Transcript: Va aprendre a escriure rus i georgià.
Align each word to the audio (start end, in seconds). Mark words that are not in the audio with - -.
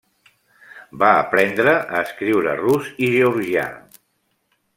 Va 1.03 1.09
aprendre 1.17 1.75
a 1.99 2.03
escriure 2.07 2.57
rus 2.65 2.91
i 3.09 3.11
georgià. 3.19 3.69